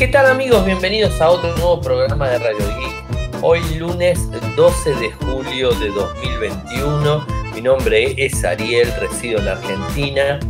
[0.00, 0.64] ¿Qué tal amigos?
[0.64, 3.42] Bienvenidos a otro nuevo programa de Radio Geek.
[3.42, 4.18] Hoy lunes
[4.56, 7.26] 12 de julio de 2021.
[7.54, 10.40] Mi nombre es Ariel, resido en Argentina.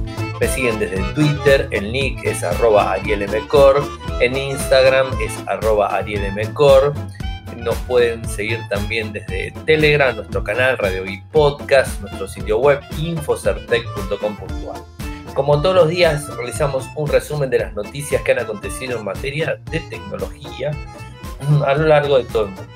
[0.41, 3.83] Me siguen desde Twitter, el nick es arroba arielmcor,
[4.21, 6.95] en Instagram es arroba arielmcor.
[7.57, 15.00] Nos pueden seguir también desde Telegram, nuestro canal Radio Geek Podcast, nuestro sitio web infocertec.com.ar.
[15.35, 19.61] Como todos los días realizamos un resumen de las noticias que han acontecido en materia
[19.71, 20.73] de tecnología
[21.65, 22.73] a lo largo de todo el mundo.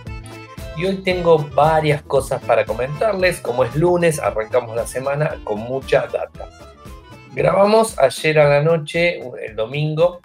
[0.76, 3.40] Y hoy tengo varias cosas para comentarles.
[3.40, 6.48] Como es lunes, arrancamos la semana con mucha data.
[7.32, 10.20] Grabamos ayer a la noche, el domingo,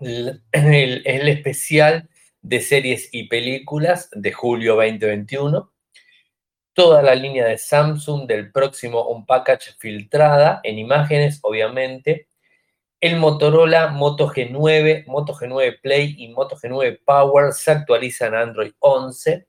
[0.00, 2.08] el, el especial
[2.42, 5.70] de series y películas de julio 2021
[6.76, 12.28] toda la línea de Samsung del próximo Unpackage filtrada en imágenes, obviamente.
[13.00, 18.72] El Motorola Moto G9, Moto G9 Play y Moto G9 Power se actualizan a Android
[18.78, 19.46] 11.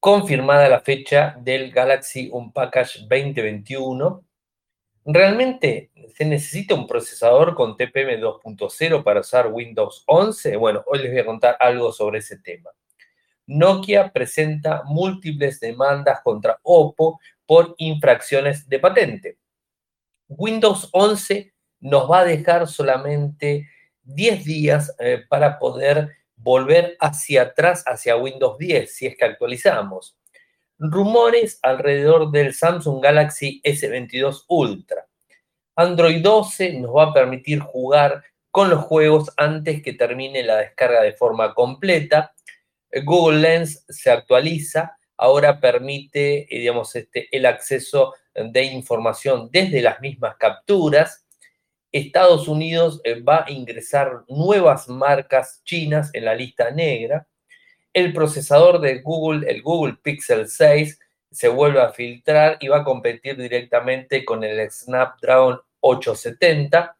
[0.00, 4.24] Confirmada la fecha del Galaxy Unpackage 2021.
[5.04, 10.56] ¿Realmente se necesita un procesador con TPM 2.0 para usar Windows 11?
[10.56, 12.70] Bueno, hoy les voy a contar algo sobre ese tema.
[13.46, 19.38] Nokia presenta múltiples demandas contra Oppo por infracciones de patente.
[20.28, 23.68] Windows 11 nos va a dejar solamente
[24.02, 30.16] 10 días eh, para poder volver hacia atrás, hacia Windows 10, si es que actualizamos.
[30.78, 35.06] Rumores alrededor del Samsung Galaxy S22 Ultra.
[35.76, 41.02] Android 12 nos va a permitir jugar con los juegos antes que termine la descarga
[41.02, 42.33] de forma completa
[43.02, 50.00] Google Lens se actualiza, ahora permite, eh, digamos, este, el acceso de información desde las
[50.00, 51.26] mismas capturas.
[51.92, 57.26] Estados Unidos eh, va a ingresar nuevas marcas chinas en la lista negra.
[57.92, 60.98] El procesador de Google, el Google Pixel 6,
[61.30, 66.96] se vuelve a filtrar y va a competir directamente con el Snapdragon 870.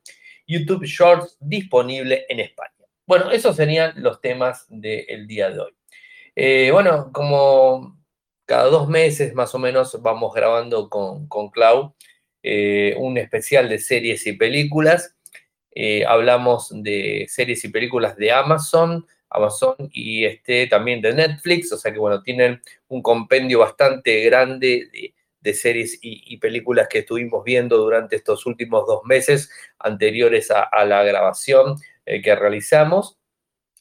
[0.47, 2.71] YouTube Shorts disponible en España.
[3.07, 5.73] Bueno, esos serían los temas del día de hoy.
[6.37, 7.97] Eh, bueno, como
[8.47, 11.95] cada dos meses más o menos vamos grabando con, con Clau
[12.43, 15.17] eh, un especial de series y películas.
[15.75, 21.79] Eh, hablamos de series y películas de Amazon, Amazon y este también de Netflix, o
[21.79, 27.77] sea que bueno, tienen un compendio bastante grande de, series y, películas que estuvimos viendo
[27.77, 33.19] durante estos últimos dos meses anteriores a, a la grabación que realizamos.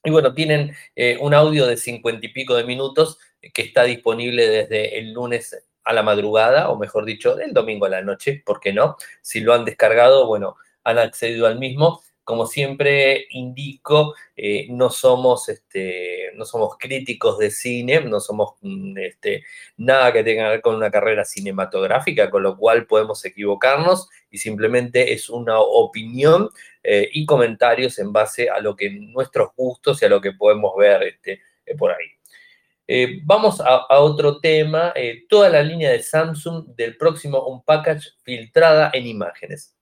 [0.04, 3.20] Y bueno, tienen eh, un audio de cincuenta y pico de minutos
[3.54, 7.90] que está disponible desde el lunes a la madrugada, o mejor dicho, el domingo a
[7.90, 8.98] la noche, ¿por qué no?
[9.22, 12.02] Si lo han descargado, bueno, han accedido al mismo.
[12.24, 18.98] Como siempre indico, eh, no, somos, este, no somos críticos de cine, no somos mm,
[18.98, 19.44] este,
[19.76, 24.38] nada que tenga que ver con una carrera cinematográfica, con lo cual podemos equivocarnos y
[24.38, 26.50] simplemente es una opinión
[26.82, 30.74] eh, y comentarios en base a lo que nuestros gustos y a lo que podemos
[30.78, 33.20] ver este, eh, por ahí.
[33.24, 34.94] vamos a, a, otro tema,
[35.30, 39.76] toda la línea de Samsung del próximo Unpackage filtrada en imágenes.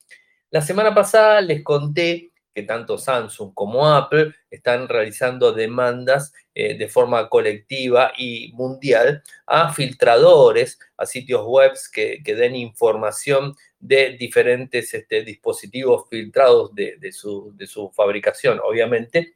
[0.52, 6.88] La semana pasada les conté que tanto Samsung como Apple están realizando demandas eh, de
[6.90, 15.24] forma colectiva y mundial a filtradores, a sitios web que, den información de diferentes este,
[15.24, 19.36] dispositivos filtrados de, su, fabricación, obviamente.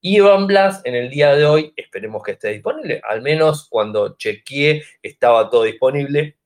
[0.00, 4.16] Y Evan Blas en el día de hoy, esperemos que esté disponible, al menos cuando
[4.16, 6.36] chequeé estaba todo disponible.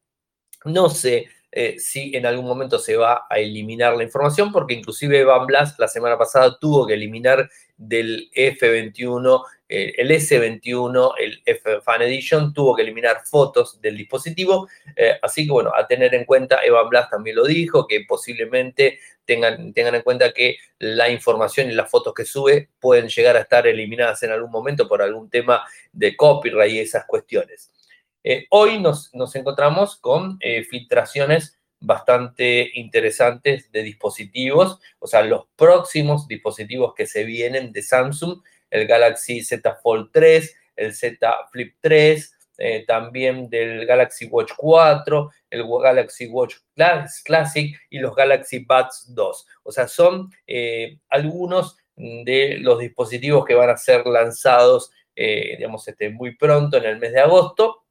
[0.65, 5.23] No sé eh, si en algún momento se va a eliminar la información, porque inclusive
[5.25, 11.83] Van Blas la semana pasada tuvo que eliminar del F21, eh, el S21, el F
[11.83, 14.67] Fan Edition, tuvo que eliminar fotos del dispositivo.
[14.97, 18.99] Eh, así que bueno, a tener en cuenta, Evan Blas también lo dijo, que posiblemente
[19.27, 23.41] tengan, tengan en cuenta que la información y las fotos que sube pueden llegar a
[23.41, 25.63] estar eliminadas en algún momento por algún tema
[25.93, 27.72] de copyright y esas cuestiones.
[28.25, 36.29] Eh, hoy nos, encontramos con eh, filtraciones bastante interesantes de dispositivos, o sea, los próximos
[36.29, 38.41] dispositivos que se vienen de Samsung,
[38.71, 45.31] el Galaxy Z Fold 3, el Z Flip 3, eh, también del Galaxy Watch 4,
[45.51, 46.55] el Galaxy Watch
[47.25, 49.47] Classic y los Galaxy Buds 2.
[49.65, 50.31] O sea, son
[51.09, 56.99] algunos de los dispositivos que van a ser lanzados, digamos, este, muy pronto en el
[56.99, 57.82] mes de agosto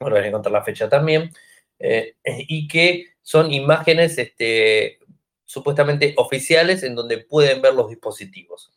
[0.00, 1.30] ahora voy a contar la fecha también,
[1.78, 4.98] eh, y que son imágenes este,
[5.44, 8.72] supuestamente oficiales en donde pueden ver los dispositivos.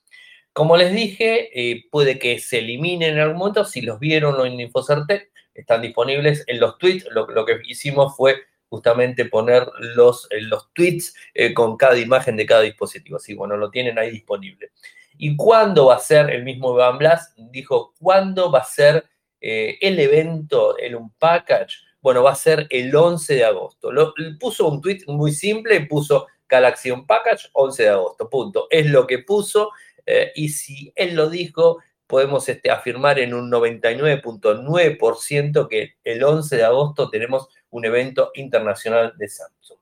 [0.53, 3.63] Como les dije, eh, puede que se eliminen en algún momento.
[3.63, 7.07] Si los vieron en Infocertec, están disponibles en los tweets.
[7.11, 12.61] Lo, que hicimos fue justamente poner los, los tweets eh, con cada imagen de cada
[12.61, 13.15] dispositivo.
[13.15, 14.71] Así, bueno, lo tienen ahí disponible.
[15.17, 17.33] ¿Y cuándo va a ser el mismo Iván Blas?
[17.37, 19.05] Dijo, ¿cuándo va a ser
[19.41, 21.79] eh, el evento, el Unpackage?
[21.99, 23.91] Bueno, va a ser el 11 de agosto.
[23.91, 28.67] Lo, puso un tweet muy simple, puso Galaxy Unpackage 11 de agosto, punto.
[28.69, 29.71] Es lo que puso
[30.05, 36.57] eh, y si él lo dijo, podemos este, afirmar en un 99.9% que el 11
[36.57, 39.79] de agosto tenemos un evento internacional de Samsung.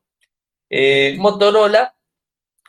[0.69, 1.95] Eh, Motorola,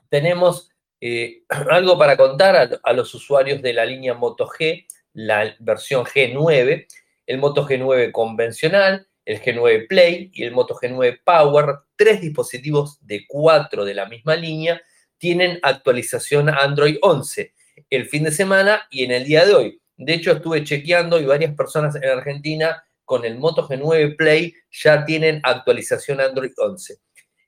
[0.09, 0.71] tenemos
[1.71, 6.87] algo para contar a, a, los usuarios de la línea Moto G, la versión G9,
[7.27, 13.25] el Moto G9 convencional, el G9 Play y el Moto G9 Power, tres dispositivos de
[13.27, 14.81] cuatro de la misma línea,
[15.19, 17.55] tienen actualización Android 11
[17.89, 19.83] el fin de semana y en el día de hoy.
[19.97, 25.05] De hecho, estuve chequeando y varias personas en Argentina con el Moto G9 Play ya
[25.05, 26.99] tienen actualización Android 11.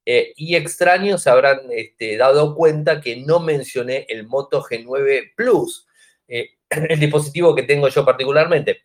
[0.04, 5.86] Eh, y extraños habrán este, dado cuenta que no mencioné el Moto G9 Plus,
[6.26, 6.50] eh,
[6.88, 8.84] el dispositivo que tengo yo particularmente.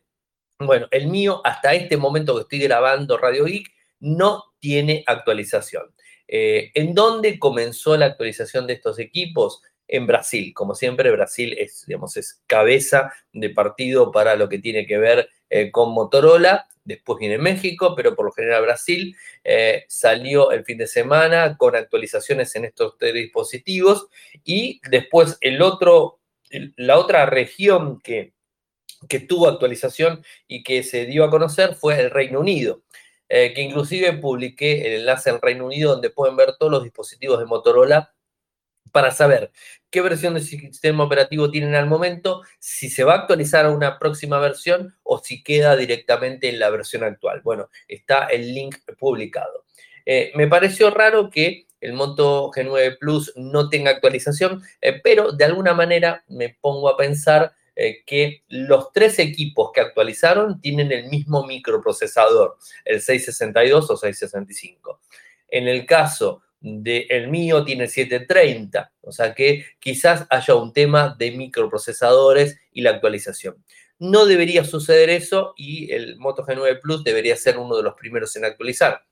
[0.59, 5.93] Bueno, el mío hasta este momento que estoy grabando Radio Geek no tiene actualización.
[6.27, 9.61] Eh, ¿En dónde comenzó la actualización de estos equipos?
[9.87, 14.85] En Brasil, como siempre, Brasil es, digamos, es cabeza de partido para lo que tiene
[14.85, 16.67] que ver eh, con Motorola.
[16.83, 21.75] Después viene México, pero por lo general Brasil eh, salió el fin de semana con
[21.75, 24.07] actualizaciones en estos tres dispositivos.
[24.43, 26.19] Y después el otro,
[26.75, 28.33] la otra región que,
[29.09, 32.83] que tuvo actualización y que se dio a conocer fue el Reino Unido.
[33.29, 37.39] Eh, que inclusive publiqué el enlace en Reino Unido donde pueden ver todos los dispositivos
[37.39, 38.13] de Motorola
[38.93, 39.51] para saber
[39.89, 43.99] qué versión de sistema operativo tienen al momento, si se va a actualizar a una
[43.99, 47.41] próxima versión o si queda directamente en la versión actual.
[47.41, 49.65] Bueno, está el link publicado.
[50.05, 55.45] Eh, me pareció raro que el Moto G9 Plus no tenga actualización, eh, pero de
[55.45, 61.09] alguna manera me pongo a pensar eh, que los tres equipos que actualizaron tienen el
[61.09, 65.01] mismo microprocesador, el 662 o 665.
[65.49, 71.31] En el caso del mío tiene 730, o sea que quizás haya un tema de
[71.31, 73.63] microprocesadores y la actualización.
[73.99, 78.35] No debería suceder eso y el Moto G9 Plus debería ser uno de los primeros
[78.35, 79.03] en actualizar.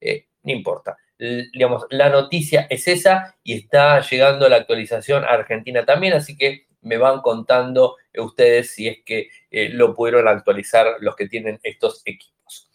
[0.00, 0.96] Eh, no importa.
[1.18, 6.66] Digamos, la noticia es esa y está llegando la actualización a Argentina también, así que
[6.82, 12.02] me van contando ustedes si es que eh, lo pudieron actualizar los que tienen estos
[12.04, 12.70] equipos.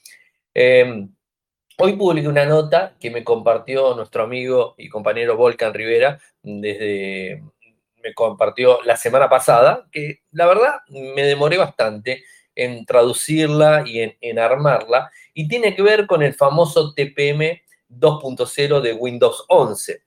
[0.54, 1.14] Em,
[1.78, 7.42] hoy publiqué una nota que me compartió nuestro amigo y compañero Volcan Rivera desde
[8.04, 12.24] me compartió la semana pasada, que la verdad me demoré bastante
[12.56, 17.62] en traducirla y en, armarla, y tiene que ver con el famoso TPM
[18.00, 20.04] 2.0 de Windows 11.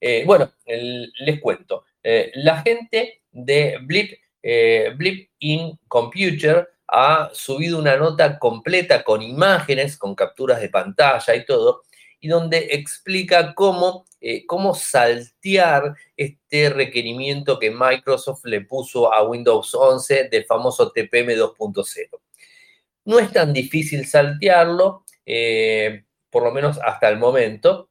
[0.00, 1.84] Eh, bueno, les cuento.
[2.02, 9.22] Eh, la gente de Blip, eh, Blip in Computer ha subido una nota completa con
[9.22, 11.82] imágenes, con capturas de pantalla y todo,
[12.18, 14.04] y donde explica cómo,
[14.46, 22.08] cómo saltear este requerimiento que Microsoft le puso a Windows 11 del famoso TPM 2.0.
[23.04, 25.04] No es tan difícil saltearlo,
[26.32, 27.90] por lo menos hasta el momento.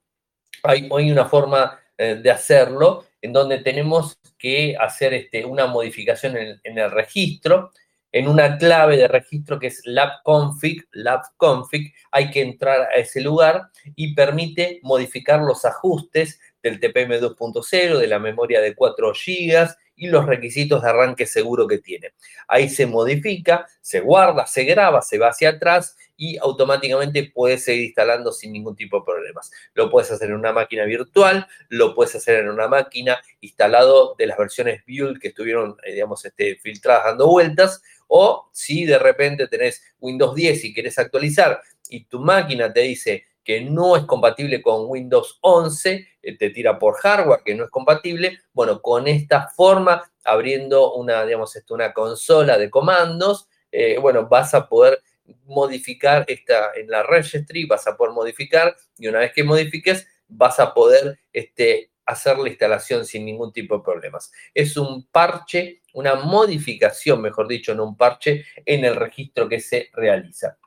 [0.64, 6.92] Hay, una forma de hacerlo en donde tenemos que hacer este, una modificación en, el
[6.92, 7.72] registro,
[8.12, 13.70] en una clave de registro que es labconfig, labconfig, hay que entrar a ese lugar
[13.96, 19.70] y permite modificar los ajustes del TPM 2.0, de la memoria de 4 GB
[20.02, 22.14] y los requisitos de arranque seguro que tiene.
[22.48, 27.84] Ahí se modifica, se guarda, se graba, se va hacia atrás y automáticamente puedes seguir
[27.86, 29.52] instalando sin ningún tipo de problemas.
[29.76, 34.26] Lo puedes hacer en una máquina virtual, lo puedes hacer en una máquina instalado de
[34.26, 39.48] las versiones Build que estuvieron, eh, digamos, este, filtradas dando vueltas, o si de repente
[39.48, 44.64] tenés Windows 10 y querés actualizar y tu máquina te dice que no es compatible
[44.64, 49.48] con Windows 11, eh, te tira por hardware que no es compatible, bueno, con esta
[49.48, 55.02] forma, abriendo una, digamos, esto, una consola de comandos, eh, bueno, vas a poder
[55.46, 60.60] modificar esta, en la registry, vas a poder modificar y una vez que modifiques, vas
[60.60, 64.32] a poder este, hacer la instalación sin ningún tipo de problemas.
[64.54, 69.90] Es un parche, una modificación, mejor dicho, no un parche, en el registro que se
[69.94, 70.58] realiza.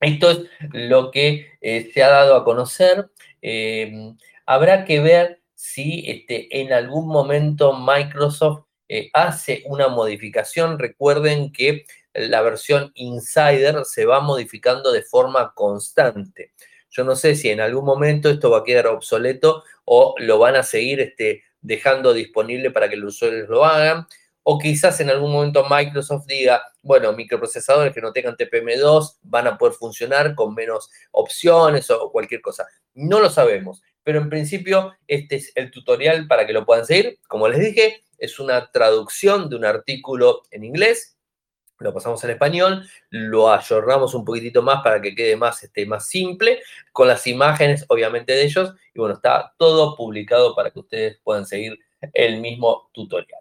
[0.00, 0.38] Esto es
[0.72, 3.10] lo que eh, se ha dado a conocer.
[3.40, 4.14] Eh,
[4.46, 11.84] habrá que ver si este, en algún momento Microsoft eh, hace una modificación, recuerden que
[12.14, 16.52] la versión Insider se va modificando de forma constante.
[16.88, 20.56] Yo no sé si en algún momento esto va a quedar obsoleto o lo van
[20.56, 24.06] a seguir este, dejando disponible para que los usuarios lo hagan.
[24.44, 29.58] O quizás en algún momento Microsoft diga, bueno, microprocesadores que no tengan TPM2 van a
[29.58, 32.64] poder funcionar con menos opciones o cualquier cosa.
[32.94, 37.18] No lo sabemos, pero en principio este es el tutorial para que lo puedan seguir.
[37.26, 41.16] Como les dije, es una traducción de un artículo en inglés
[41.78, 46.08] lo pasamos al español, lo ayornamos un poquitito más para que quede más, este, más
[46.08, 51.18] simple, con las imágenes obviamente de ellos, y bueno, está todo publicado para que ustedes
[51.22, 51.78] puedan seguir
[52.14, 53.40] el mismo tutorial.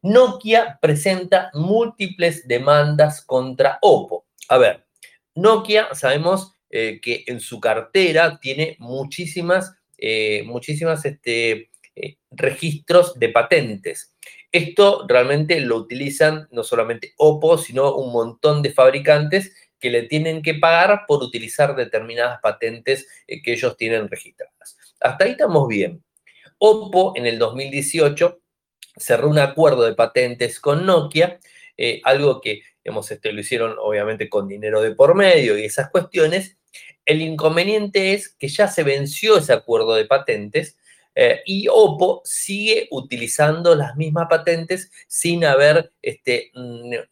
[0.00, 4.26] Nokia presenta múltiples demandas contra Oppo.
[4.48, 4.86] A ver,
[5.34, 13.28] Nokia sabemos eh, que en su cartera tiene muchísimas, eh, muchísimas este, eh, registros de
[13.30, 14.14] patentes.
[14.50, 20.42] Esto realmente lo utilizan no solamente Oppo, sino un montón de fabricantes que le tienen
[20.42, 24.76] que pagar por utilizar determinadas patentes eh, que ellos tienen registradas.
[25.00, 26.02] Hasta ahí estamos bien.
[26.58, 28.40] Oppo en el 2018
[28.96, 31.38] cerró un acuerdo de patentes con Nokia,
[31.76, 35.90] eh, algo que hemos este, lo hicieron obviamente con dinero de por medio y esas
[35.90, 36.57] cuestiones.
[37.08, 40.76] El inconveniente es que ya se venció ese acuerdo de patentes
[41.14, 46.52] eh, y Oppo sigue utilizando las mismas patentes sin haber este,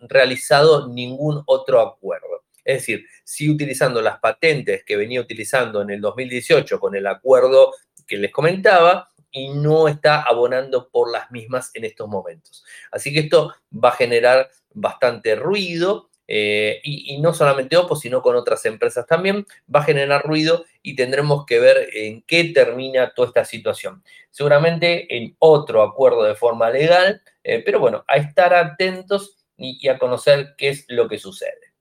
[0.01, 2.45] realizado ningún otro acuerdo.
[2.63, 7.73] Es decir, sigue utilizando las patentes que venía utilizando en el 2018 con el acuerdo
[8.07, 12.67] que les comentaba y no está abonando por las mismas en estos momentos.
[12.91, 18.37] Así que esto va a generar bastante ruido eh, y, no solamente Oppo, sino con
[18.37, 23.29] otras empresas también, va a generar ruido y tendremos que ver en qué termina toda
[23.29, 24.03] esta situación.
[24.31, 29.99] Seguramente en otro acuerdo de forma legal, eh, pero bueno, a estar atentos y, a
[29.99, 31.73] conocer qué es lo que sucede.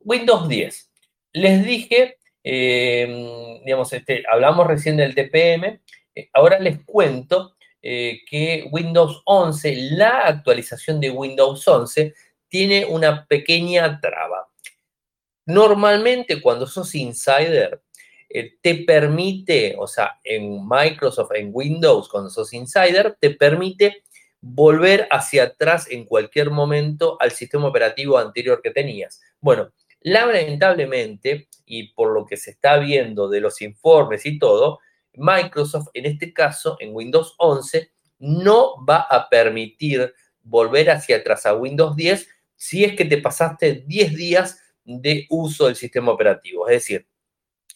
[0.00, 0.90] Windows 10.
[1.34, 5.80] Les dije, eh, digamos, este, hablamos recién del TPM,
[6.32, 12.12] ahora les cuento que Windows 11, la actualización de Windows 11,
[12.50, 14.48] tiene una pequeña traba.
[15.46, 17.82] Normalmente cuando sos insider,
[18.28, 24.04] eh, te permite, o sea, en Microsoft, en Windows, cuando sos insider, te permite
[24.40, 29.20] volver hacia atrás en cualquier momento al sistema operativo anterior que tenías.
[29.40, 34.80] Bueno, lamentablemente, y por lo que se está viendo de los informes y todo,
[35.14, 37.90] Microsoft en este caso, en Windows 11,
[38.20, 42.28] no va a permitir volver hacia atrás a Windows 10
[42.60, 46.68] si es que te pasaste 10 días de uso del sistema operativo.
[46.68, 47.06] Es decir,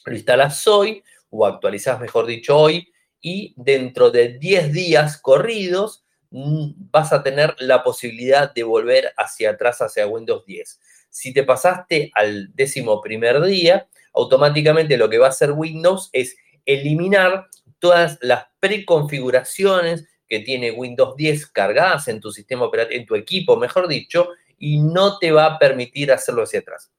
[0.04, 6.90] lo instalas hoy o actualizas, mejor dicho, hoy y dentro de 10 días corridos mm,
[6.90, 10.78] vas a tener la posibilidad de volver hacia atrás, hacia Windows 10.
[11.08, 16.36] Si te pasaste al décimo primer día, automáticamente lo que va a hacer Windows es
[16.66, 17.46] eliminar
[17.78, 23.56] todas las preconfiguraciones que tiene Windows 10 cargadas en tu sistema operativo, en tu equipo,
[23.56, 26.90] mejor dicho, y no te va a permitir hacerlo hacia atrás.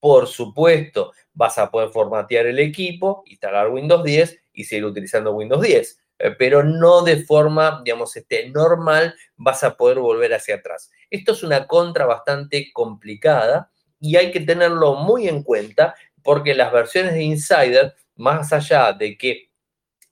[0.00, 5.62] Por supuesto, vas a poder formatear el equipo, instalar Windows 10 y seguir utilizando Windows
[5.62, 10.90] 10, eh, pero no de forma, digamos, este, normal vas a poder volver hacia atrás.
[11.08, 13.70] Esto es una contra bastante complicada
[14.00, 19.16] y hay que tenerlo muy en cuenta porque las versiones de Insider, más allá de
[19.16, 19.51] que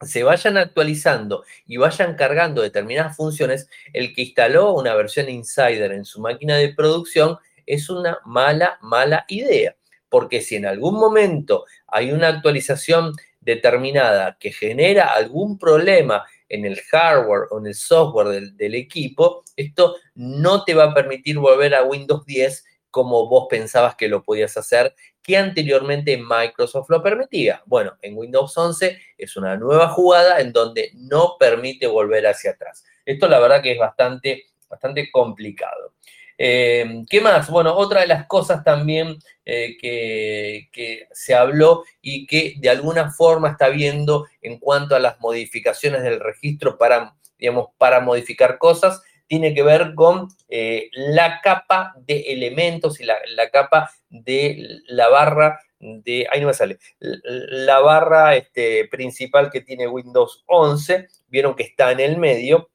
[0.00, 6.04] se vayan actualizando y vayan cargando determinadas funciones, el que instaló una versión Insider en
[6.04, 9.76] su máquina de producción es una mala, mala idea.
[10.09, 16.80] Porque si en algún momento hay una actualización determinada que genera algún problema en el
[16.80, 21.85] hardware o en el software del, equipo, esto no te va a permitir volver a
[21.85, 27.62] Windows 10 como vos pensabas que lo podías hacer, que anteriormente Microsoft lo permitía.
[27.66, 32.85] Bueno, en Windows 11 es una nueva jugada en donde no permite volver hacia atrás.
[33.04, 35.94] Esto la verdad que es bastante, bastante complicado.
[36.42, 37.50] Eh, ¿Qué más?
[37.50, 43.11] Bueno, otra de las cosas también eh, que, que, se habló y que de alguna
[43.11, 49.02] forma está viendo en cuanto a las modificaciones del registro para, digamos, para modificar cosas
[49.30, 53.16] tiene que ver con eh, la capa de elementos y la,
[53.52, 59.87] capa de la barra de, ahí no me sale, la barra este, principal que tiene
[59.87, 62.70] Windows 11, vieron que está en el medio,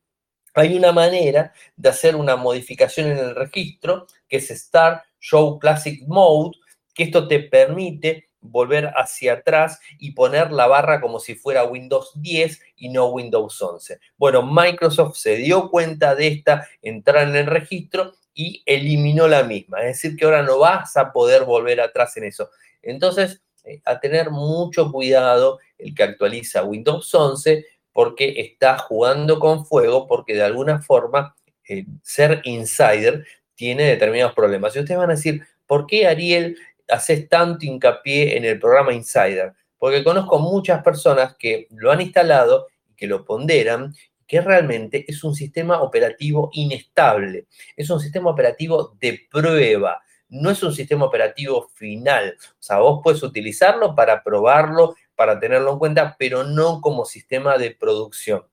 [0.53, 6.07] hay una manera de hacer una modificación en el registro que es Start Show Classic
[6.07, 6.57] Mode,
[6.93, 12.11] que esto te permite volver hacia atrás y poner la barra como si fuera Windows
[12.15, 13.99] 10 y no Windows 11.
[14.17, 19.79] Bueno, Microsoft se dio cuenta de esta, entrar en el registro y eliminó la misma.
[19.79, 22.49] Es decir, que ahora no vas a poder volver atrás en eso.
[22.81, 29.65] Entonces, eh, a tener mucho cuidado el que actualiza Windows 11 porque está jugando con
[29.65, 31.35] fuego, porque de alguna forma
[31.67, 33.25] eh, ser insider
[33.55, 34.75] tiene determinados problemas.
[34.75, 39.53] Y ustedes van a decir, ¿por qué Ariel haces tanto hincapié en el programa Insider?
[39.77, 43.93] Porque conozco muchas personas que lo han instalado y que lo ponderan,
[44.27, 50.63] que realmente es un sistema operativo inestable, es un sistema operativo de prueba, no es
[50.63, 52.35] un sistema operativo final.
[52.51, 57.57] O sea, vos puedes utilizarlo para probarlo, para tenerlo en cuenta, pero no como sistema
[57.57, 58.43] de producción,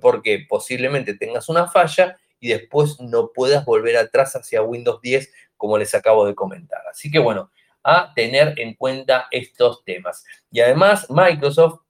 [0.00, 5.78] porque posiblemente tengas una falla y después no puedas volver atrás hacia Windows 10 como
[5.78, 6.82] les acabo de comentar.
[6.90, 7.50] Así que bueno,
[7.84, 10.24] a tener en cuenta estos temas.
[10.50, 11.82] Y además Microsoft,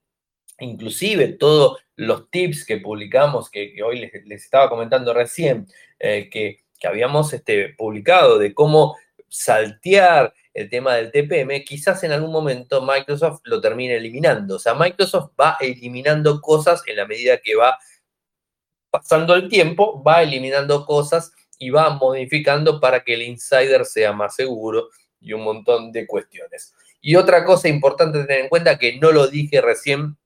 [0.58, 5.66] inclusive todos los tips que publicamos, que, hoy les, estaba comentando recién,
[5.98, 8.94] eh, que, habíamos este, publicado de cómo
[9.26, 14.56] saltear el tema del TPM, quizás en algún momento Microsoft lo termine eliminando.
[14.56, 17.78] O sea, Microsoft va eliminando cosas en la medida que va
[18.90, 24.34] pasando el tiempo, va eliminando cosas y va modificando para que el insider sea más
[24.34, 24.90] seguro
[25.24, 26.74] y un montón de cuestiones.
[27.00, 30.16] Y otra cosa importante tener en cuenta, que no lo dije recién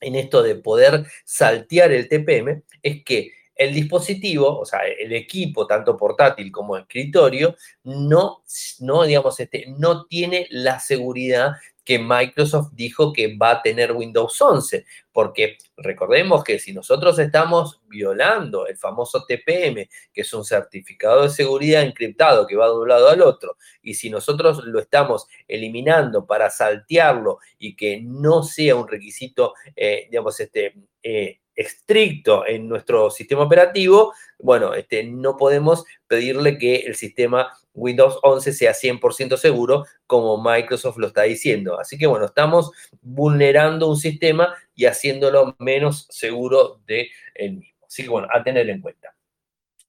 [0.00, 5.66] en esto de poder saltear el TPM, es que el dispositivo, o sea, el equipo,
[5.66, 8.42] tanto portátil como escritorio, no,
[8.78, 11.52] no, digamos, este, no tiene la seguridad
[11.90, 17.80] que Microsoft dijo que va a tener Windows 11, porque recordemos que si nosotros estamos
[17.88, 22.86] violando el famoso TPM, que es un certificado de seguridad encriptado que va de un
[22.86, 28.76] lado al otro, y si nosotros lo estamos eliminando para saltearlo y que no sea
[28.76, 35.84] un requisito, eh, digamos, este, eh, estricto en nuestro sistema operativo, bueno, este, no podemos
[36.06, 41.78] pedirle que el sistema Windows 11 sea 100% seguro como Microsoft lo está diciendo.
[41.78, 42.70] Así que bueno, estamos
[43.02, 47.86] vulnerando un sistema y haciéndolo menos seguro de él mismo.
[47.86, 49.14] Así que bueno, a tener en cuenta.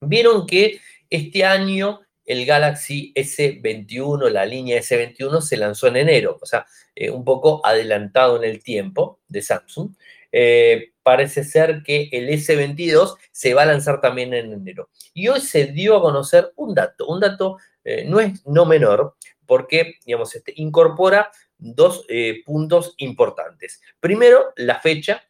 [0.02, 6.46] Vieron que este año el Galaxy S21, la línea S21, se lanzó en enero, o
[6.46, 9.96] sea, eh, un poco adelantado en el tiempo de Samsung.
[10.32, 14.90] Eh, parece ser que el S22 se va a lanzar también en enero.
[15.14, 19.16] Y hoy se dio a conocer un dato, un dato eh, no es no menor,
[19.46, 23.82] porque, digamos, este, incorpora dos eh, puntos importantes.
[24.00, 25.24] Primero, la fecha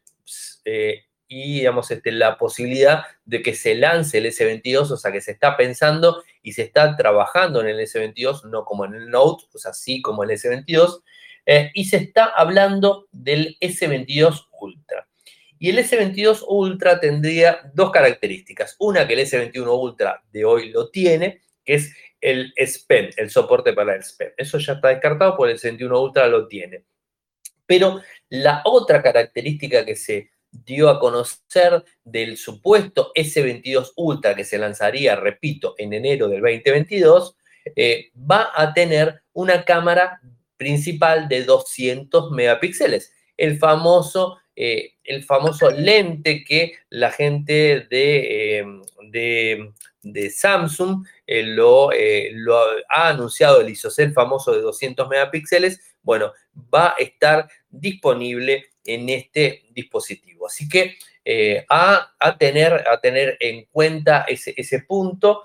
[1.26, 5.32] y, digamos, este, la posibilidad de que se lance el S22, o sea, que se
[5.32, 9.58] está pensando y se está trabajando en el S22, no como en el Note, o
[9.58, 11.02] sea, sí como el S22,
[11.74, 14.81] y se está hablando del S22 Ultra.
[15.62, 18.74] Y el S22 Ultra tendría dos características.
[18.80, 23.72] Una que el S21 Ultra de hoy lo tiene, que es el SPEN, el soporte
[23.72, 24.32] para el SPEN.
[24.36, 26.82] Eso ya está descartado, porque el S21 Ultra lo tiene.
[27.64, 34.58] Pero la otra característica que se dio a conocer del supuesto S22 Ultra que se
[34.58, 37.36] lanzaría, repito, en enero del 2022,
[37.76, 40.20] eh, va a tener una cámara
[40.56, 49.72] principal de 200 megapíxeles, el famoso eh, el famoso lente que la gente de, eh,
[50.02, 51.90] de, Samsung eh, lo,
[52.88, 56.32] ha anunciado, el ISOCELL famoso de 200 megapíxeles, bueno,
[56.72, 60.46] va a estar disponible en este dispositivo.
[60.46, 60.96] Así que
[61.68, 65.44] a, tener, a tener en cuenta ese, ese punto.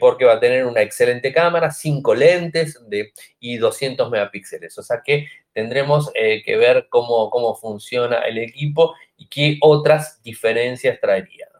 [0.00, 4.76] porque va a tener una excelente cámara, cinco lentes de, y 200 megapíxeles.
[4.78, 10.22] O sea que tendremos eh, que ver cómo, cómo funciona el equipo y qué otras
[10.22, 11.50] diferencias traería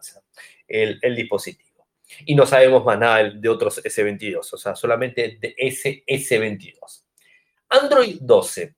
[0.71, 1.87] el, dispositivo.
[2.25, 7.03] Y no sabemos más nada de otros S22, o sea, solamente de ese S22.
[7.69, 8.75] Android 12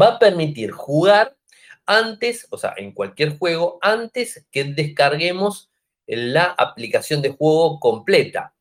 [0.00, 1.36] va a permitir jugar
[1.86, 5.70] antes, o sea, en cualquier juego, antes que descarguemos
[6.06, 8.54] la aplicación de juego completa.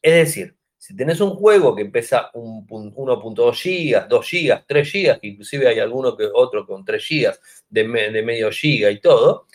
[0.00, 5.26] Es decir, si tenés un juego que pesa 1.2 GB, 2 GB, 3 GB, que
[5.26, 7.38] inclusive hay alguno que otro con 3 GB
[7.68, 7.84] de,
[8.22, 9.46] medio giga y todo,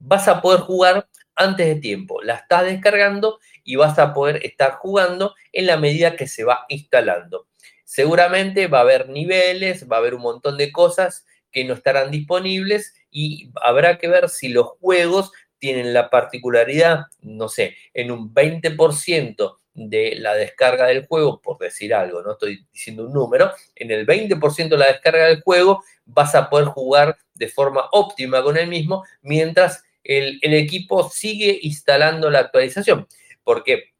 [0.00, 2.20] vas a poder jugar antes de tiempo.
[2.22, 6.66] La estás descargando y vas a poder estar jugando en la medida que se va
[6.68, 7.46] instalando.
[7.84, 12.10] Seguramente va a haber niveles, va a haber un montón de cosas que no estarán
[12.10, 18.34] disponibles y habrá que ver si los juegos tienen la particularidad, no sé, en un
[18.34, 23.90] 20% de la descarga del juego, por decir algo, no estoy diciendo un número, en
[23.90, 28.56] el 20% de la descarga del juego vas a poder jugar de forma óptima con
[28.56, 33.06] el mismo, mientras el, el equipo sigue instalando la actualización.
[33.44, 33.92] Porque,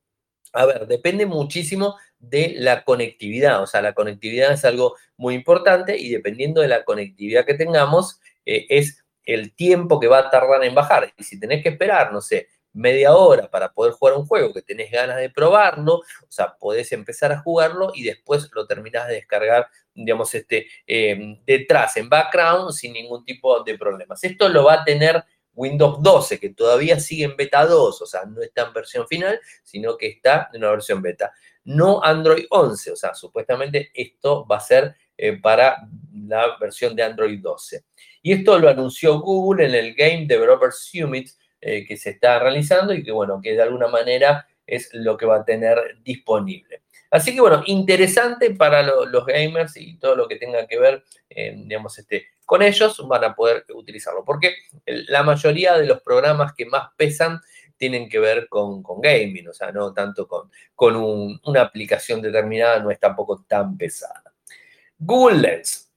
[0.53, 5.97] a ver, depende muchísimo de la conectividad, o sea, la conectividad es algo muy importante
[5.99, 10.65] y dependiendo de la conectividad que tengamos, eh, es el tiempo que va a tardar
[10.65, 11.13] en bajar.
[11.17, 14.63] Y si tenés que esperar, no sé, media hora para poder jugar un juego que
[14.63, 19.15] tenés ganas de probarlo, o sea, podés empezar a jugarlo y después lo terminás de
[19.15, 24.23] descargar, digamos, este, em, detrás, en background, sin ningún tipo de problemas.
[24.25, 25.23] Esto lo va a tener
[25.55, 29.39] Windows 12, que todavía sigue en beta 2, o sea, no está en versión final,
[29.63, 31.33] sino que está en una versión beta.
[31.65, 37.03] No Android 11, o sea, supuestamente esto va a ser eh, para la versión de
[37.03, 37.85] Android 12.
[38.23, 41.29] Y esto lo anunció Google en el Game Developers Summit
[41.65, 45.27] eh, que se está realizando y que, bueno, que de alguna manera es lo que
[45.27, 46.83] va a tener disponible.
[47.09, 51.55] Así que, bueno, interesante para los gamers y todo lo que tenga que ver, eh,
[51.57, 54.25] digamos, este, con ellos van a poder utilizarlo.
[54.25, 57.41] Porque la mayoría de los programas que más pesan
[57.77, 62.91] tienen que ver con, gaming, o sea, no tanto con, con una aplicación determinada, no
[62.91, 64.35] es tampoco tan pesada.
[64.99, 65.93] Google Lens.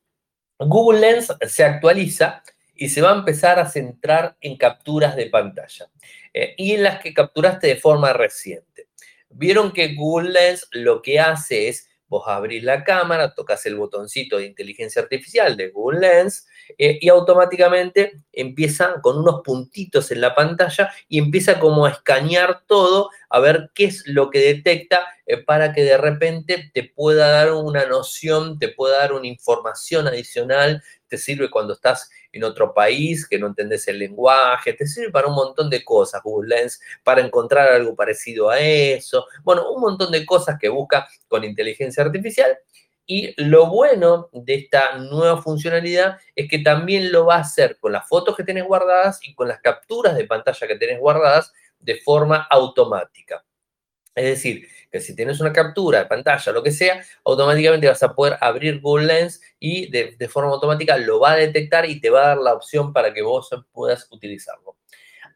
[0.60, 2.44] Google Lens se actualiza
[2.76, 5.90] y se va a empezar a centrar en capturas de pantalla
[6.34, 8.90] eh, y en las que capturaste de forma reciente.
[9.30, 14.38] Vieron que Google Lens lo que hace es, vos abrís la cámara, tocas el botoncito
[14.38, 20.36] de inteligencia artificial de Google Lens eh, y automáticamente empieza con unos puntitos en la
[20.36, 25.38] pantalla y empieza como a escanear todo a ver qué es lo que detecta eh,
[25.38, 30.84] para que de repente te pueda dar una noción, te pueda dar una información adicional,
[31.08, 35.28] te sirve cuando estás en otro país, que no entendés el lenguaje, te sirve para
[35.28, 40.12] un montón de cosas Google Lens, para encontrar algo parecido a eso, bueno, un montón
[40.12, 42.58] de cosas que busca con inteligencia artificial.
[43.08, 47.92] Y lo bueno de esta nueva funcionalidad es que también lo va a hacer con
[47.92, 52.02] las fotos que tenés guardadas y con las capturas de pantalla que tenés guardadas de
[52.02, 53.46] forma automática.
[54.16, 58.16] Es decir, que si tienes una captura de pantalla, lo que sea, automáticamente vas a
[58.16, 62.24] poder abrir Google Lens y de, forma automática lo va a detectar y te va
[62.24, 64.78] a dar la opción para que vos puedas utilizarlo.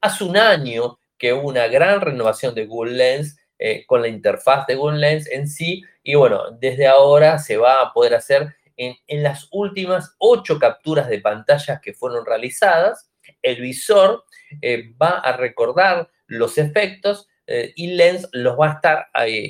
[0.01, 4.65] Hace un año que hubo una gran renovación de Google Lens eh, con la interfaz
[4.65, 9.23] de Google Lens en sí y bueno, desde ahora se va a poder hacer en,
[9.23, 13.11] las últimas ocho capturas de pantallas que fueron realizadas.
[13.41, 14.23] El visor
[14.61, 19.07] eh, va a recordar los efectos eh, y Lens los va a estar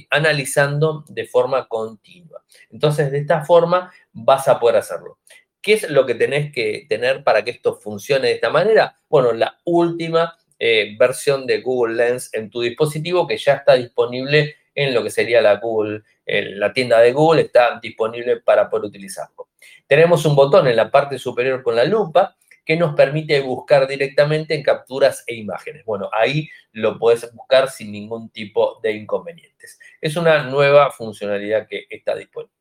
[0.10, 2.42] analizando de forma continua.
[2.70, 5.20] Entonces, de esta forma vas a poder hacerlo.
[5.62, 8.96] ¿Qué es lo que tenés que tener para que esto funcione de esta manera?
[9.10, 14.56] Bueno, la última eh, versión de Google Lens en tu dispositivo que ya está disponible
[14.74, 19.50] en lo que sería la Google, la tienda de Google, está disponible para poder utilizarlo.
[19.88, 24.54] Tenemos un botón en la parte superior con la lupa que nos permite buscar directamente
[24.54, 25.86] en capturas e imágenes.
[25.86, 29.80] Bueno, ahí lo puedes buscar sin ningún tipo de inconvenientes.
[30.02, 32.56] Es una nueva funcionalidad que está disponible.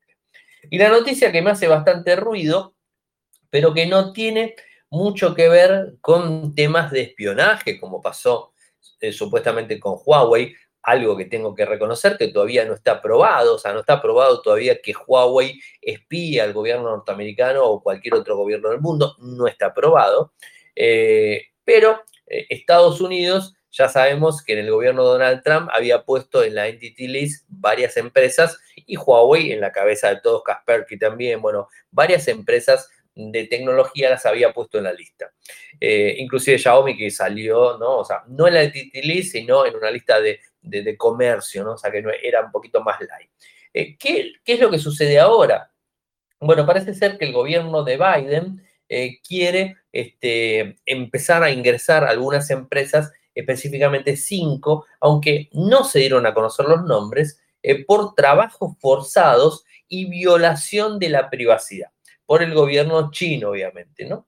[0.69, 2.75] Y la noticia que me hace bastante ruido,
[3.49, 4.55] pero que no tiene
[4.89, 8.53] mucho que ver con temas de espionaje, como pasó
[8.99, 10.55] eh, supuestamente con Huawei,
[10.89, 14.41] algo que tengo que reconocer que todavía no está aprobado, o sea, no está aprobado
[14.41, 19.67] todavía que Huawei espíe al gobierno norteamericano o cualquier otro gobierno del mundo, no está
[19.67, 20.33] aprobado.
[20.75, 26.03] Eh, pero eh, Estados Unidos, ya sabemos que en el gobierno de Donald Trump había
[26.03, 30.97] puesto en la Entity List varias empresas y Huawei en la cabeza de todos, Kaspersky
[30.97, 35.31] también, bueno, varias empresas de tecnología las había puesto en la lista.
[35.79, 37.97] Eh, inclusive Xiaomi que salió, ¿no?
[37.97, 41.73] O sea, no en la Entity List, sino en una lista de de, comercio, ¿no?
[41.73, 43.29] O sea, que no, era un poquito más light.
[43.73, 45.71] Eh, ¿qué, es lo que sucede ahora?
[46.39, 52.49] Bueno, parece ser que el gobierno de Biden eh, quiere este, empezar a ingresar algunas
[52.49, 59.65] empresas, específicamente cinco, aunque no se dieron a conocer los nombres, eh, por trabajos forzados
[59.87, 61.91] y violación de la privacidad,
[62.25, 64.27] por el gobierno chino, obviamente, ¿no?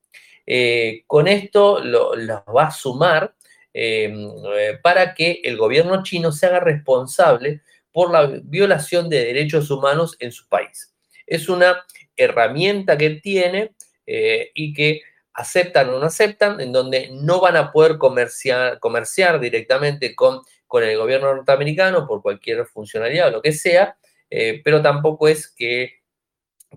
[1.07, 2.11] con esto lo,
[2.53, 3.33] va a sumar
[3.73, 10.15] eh, para que el gobierno chino se haga responsable por la violación de derechos humanos
[10.19, 10.93] en su país.
[11.25, 13.71] Es una herramienta que tiene
[14.05, 15.01] eh, y que
[15.33, 20.83] aceptan o no aceptan, en donde no van a poder comerciar, comerciar directamente con, con
[20.83, 23.97] el gobierno norteamericano por cualquier funcionalidad o lo que sea,
[24.29, 26.01] eh, pero tampoco es que,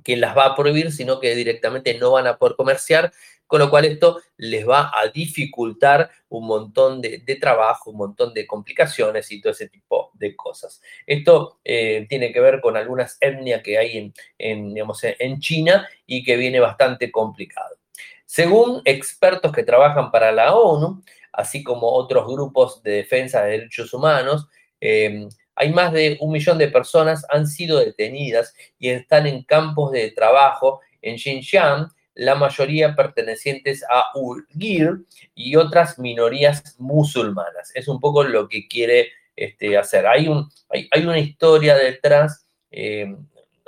[0.03, 3.13] que las va a prohibir, sino que directamente no van a poder comerciar
[3.47, 8.47] con lo cual esto les va a dificultar un montón de, trabajo, un montón de
[8.47, 10.81] complicaciones y todo ese tipo de cosas.
[11.07, 16.37] Esto eh, tiene que ver con algunas etnias que hay en, en China y que
[16.37, 17.77] viene bastante complicado.
[18.25, 21.03] Según expertos que trabajan para la ONU,
[21.33, 24.49] así como otros grupos de defensa de derechos humanos,
[24.81, 29.93] eh, hay más de un millón de personas han sido detenidas y están en campos
[29.93, 37.73] de trabajo en Xinjiang, la mayoría pertenecientes a Uyghur y otras minorías musulmanas.
[37.75, 40.07] Es un poco lo que quiere este, hacer.
[40.07, 43.15] Hay, un, hay, una historia detrás, eh,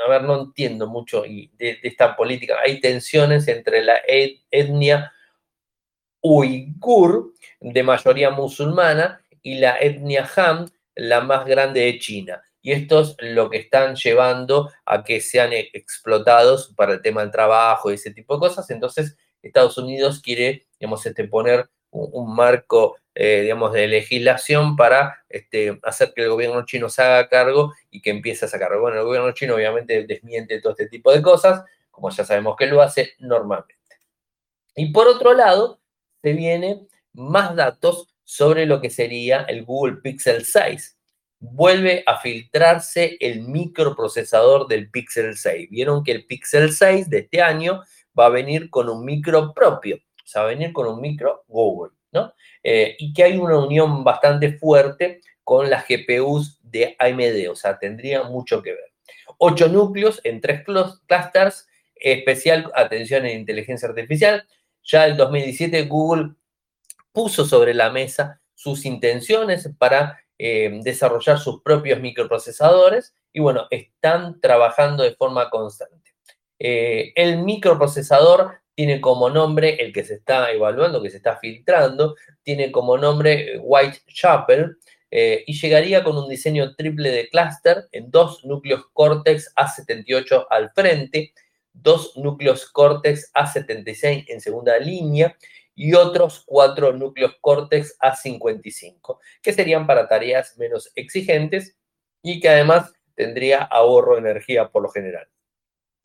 [0.05, 2.57] a ver, no entiendo mucho de, esta política.
[2.65, 5.13] Hay tensiones entre la etnia
[6.21, 12.43] uigur, de mayoría musulmana, y la etnia Han, la más grande de China.
[12.67, 17.21] Y esto es lo que están llevando a que sean e-, explotados para el tema
[17.21, 18.69] del trabajo y ese tipo de cosas.
[18.71, 25.79] Entonces, Estados Unidos quiere, digamos, este, poner un, marco, eh, digamos, de legislación para este,
[25.85, 28.77] hacer que el gobierno chino se haga cargo y que empiece a sacar.
[28.81, 32.67] Bueno, el gobierno chino obviamente desmiente todo este tipo de cosas, como ya sabemos que
[32.67, 33.77] lo hace normalmente.
[34.75, 35.79] Y por otro lado,
[36.21, 40.96] se viene más datos sobre lo que sería el Google Pixel 6.
[41.39, 45.71] Vuelve a filtrarse el microprocesador del Pixel 6.
[45.71, 47.83] Vieron que el Pixel 6 de este año
[48.19, 51.45] va a venir con un micro propio, o sea, va a venir con un micro
[51.49, 52.33] Google, ¿no?
[52.63, 57.79] Eh, y que hay una unión bastante fuerte con las GPUs de AMD, o sea,
[57.79, 58.93] tendría mucho que ver.
[59.39, 64.47] Ocho núcleos en tres clusters, especial atención en inteligencia artificial.
[64.83, 66.35] Ya en 2017 Google
[67.13, 74.41] puso sobre la mesa sus intenciones para eh, desarrollar sus propios microprocesadores y bueno, están
[74.41, 76.15] trabajando de forma constante.
[76.59, 82.17] Eh, el microprocesador tiene como nombre, el que se está evaluando, que se está filtrando,
[82.43, 84.77] tiene como nombre Whitechapel
[85.11, 90.71] eh, y llegaría con un diseño triple de clúster en dos núcleos Cortex A78 al
[90.75, 91.33] frente,
[91.73, 95.35] dos núcleos Cortex A76 en segunda línea
[95.77, 101.77] y otros cuatro núcleos Cortex A55, que serían para tareas menos exigentes
[102.23, 105.29] y que además tendría ahorro de energía por lo general.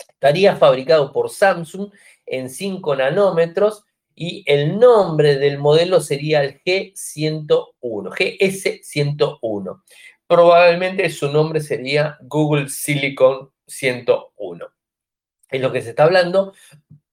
[0.10, 1.92] Estaría fabricado por Samsung
[2.26, 9.84] en 5 nanómetros y el nombre del modelo sería el G101, GS101.
[10.28, 14.68] Probablemente su nombre sería Google Silicon 101.
[15.50, 16.54] Es lo que se está hablando.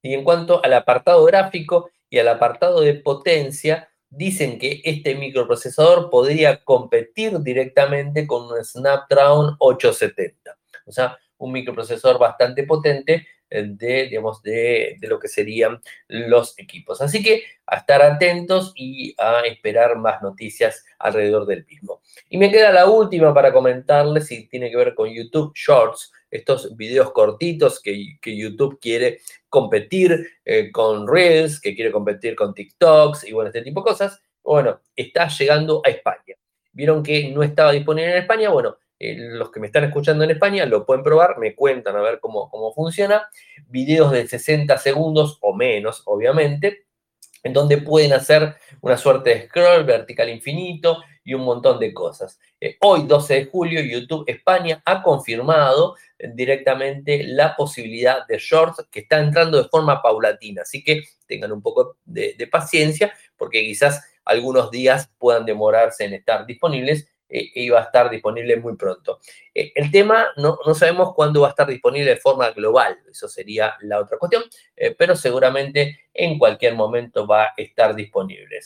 [0.02, 6.10] Y en cuanto al apartado gráfico, y al apartado de potencia, dicen que este microprocesador
[6.10, 10.56] podría competir directamente con un Snapdragon 870.
[10.86, 16.58] O sea, un microprocesador bastante potente eh, de, digamos, de, de, lo que serían los
[16.58, 17.00] equipos.
[17.00, 22.00] Así que a estar atentos y a esperar más noticias alrededor del mismo.
[22.28, 26.76] Y me queda la última para comentarles y tiene que ver con YouTube Shorts estos
[26.76, 33.32] videos cortitos que, YouTube quiere competir eh, con Reels, que quiere competir con TikToks y
[33.32, 34.20] bueno, este tipo de cosas.
[34.42, 36.36] Bueno, está llegando a España.
[36.72, 38.50] Vieron que no estaba disponible en España.
[38.50, 42.00] Bueno, eh, los que me están escuchando en España lo pueden probar, me cuentan a
[42.00, 43.28] ver cómo, cómo funciona.
[43.66, 46.86] Videos de 60 segundos o menos, obviamente,
[47.42, 52.40] en donde pueden hacer una suerte de scroll vertical infinito y un montón de cosas.
[52.58, 55.94] Eh, hoy, 12 de julio, YouTube España ha confirmado
[56.32, 60.62] directamente la posibilidad de shorts que está entrando de forma paulatina.
[60.62, 66.46] Así que tengan un poco de, paciencia porque quizás algunos días puedan demorarse en estar
[66.46, 69.20] disponibles eh, e iba a estar disponible muy pronto.
[69.54, 73.76] Eh, el tema, no, sabemos cuándo va a estar disponible de forma global, eso sería
[73.82, 78.60] la otra cuestión, eh, pero seguramente en cualquier momento va a estar disponible.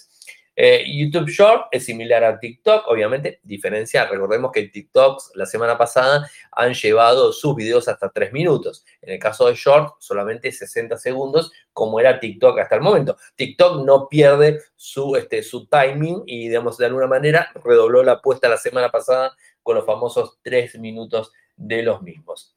[0.54, 6.28] Eh, YouTube Short es similar a TikTok, obviamente, diferencia, recordemos que TikToks la semana pasada
[6.50, 8.84] han llevado sus videos hasta 3 minutos.
[9.00, 13.16] En el caso de Short, solamente 60 segundos, como era TikTok hasta el momento.
[13.36, 18.48] TikTok no pierde su, este, su timing y, digamos, de alguna manera redobló la apuesta
[18.48, 22.54] la semana pasada con los famosos 3 minutos de los mismos.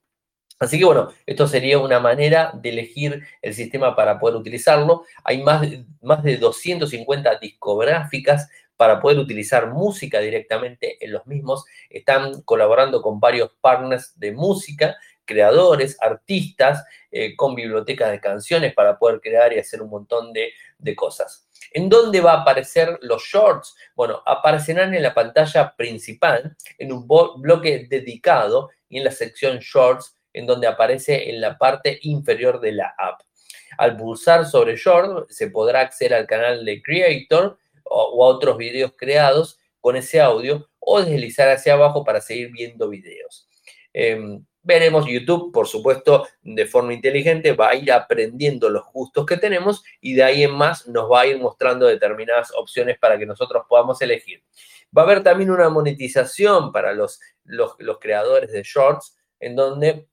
[0.60, 5.04] Así que bueno, esto sería una manera de elegir el sistema para poder utilizarlo.
[5.24, 11.66] Hay más de, más de 250 discográficas para poder utilizar música directamente en los mismos.
[11.90, 18.98] Están colaborando con varios partners de música, creadores, artistas, eh, con bibliotecas de canciones para
[18.98, 21.48] poder crear y hacer un montón de, de cosas.
[21.72, 23.76] ¿En dónde va a aparecer los shorts?
[23.96, 30.15] Bueno, aparecerán en la pantalla principal, en un bloque dedicado y en la sección shorts
[30.36, 33.22] en donde aparece en la parte inferior de la app.
[33.78, 38.92] Al pulsar sobre Short se podrá acceder al canal de Creator o, a otros videos
[38.98, 43.48] creados con ese audio o deslizar hacia abajo para seguir viendo videos.
[43.94, 49.38] Em, veremos YouTube, por supuesto, de forma inteligente, va a ir aprendiendo los gustos que
[49.38, 53.26] tenemos y de ahí en más nos va a ir mostrando determinadas opciones para que
[53.26, 54.44] nosotros podamos elegir.
[54.96, 60.08] Va a haber también una monetización para los, los, los creadores de shorts, en donde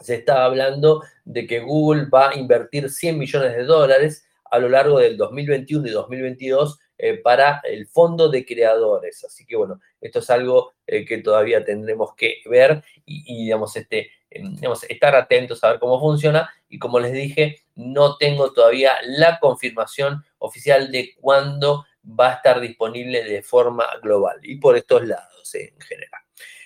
[0.00, 4.68] se está hablando de que Google va a invertir 100 millones de dólares a lo
[4.68, 9.24] largo del 2021 y 2022 eh, para el fondo de creadores.
[9.24, 14.10] Así que bueno, esto es algo eh, que todavía tendremos que ver y, digamos, este,
[14.28, 16.50] em, digamos, estar atentos a ver cómo funciona.
[16.68, 22.60] Y como les dije, no tengo todavía la confirmación oficial de cuándo va a estar
[22.60, 26.22] disponible de forma global y por estos lados en general.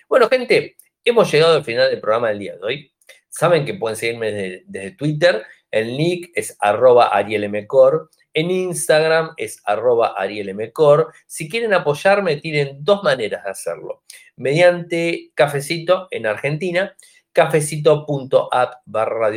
[0.09, 2.94] Bueno, gente, hemos llegado al final del programa del día de hoy.
[3.37, 5.45] Saben que pueden seguirme desde, Twitter.
[5.73, 8.09] El nick es arroba arielmcor.
[8.33, 11.13] En Instagram es arroba arielmcor.
[11.27, 14.05] Si quieren apoyarme, tienen dos maneras de hacerlo.
[14.37, 16.95] Mediante cafecito en Argentina,
[17.33, 19.33] cafecito.app barra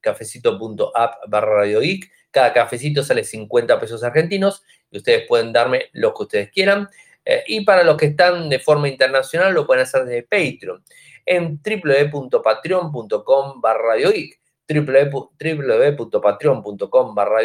[0.00, 1.14] cafecito.app.
[2.30, 6.88] Cada cafecito sale 50 pesos argentinos y ustedes pueden darme lo que ustedes quieran.
[7.24, 10.84] Eh, y para los que están de forma internacional, lo pueden hacer desde Patreon
[11.30, 13.94] en www.patreon.com barra
[14.68, 17.40] www.patreon.com barra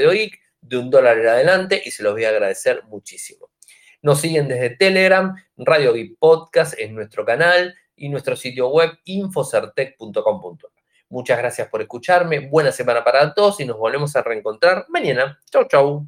[0.62, 3.52] de un dólar en adelante y se los voy a agradecer muchísimo.
[4.02, 10.72] Nos siguen desde Telegram, Radio Geek Podcast es nuestro canal y nuestro sitio web infocertec.com.ar.
[11.10, 15.40] Muchas gracias por escucharme, buena semana para todos y nos volvemos a reencontrar mañana.
[15.52, 16.08] Chau, chau.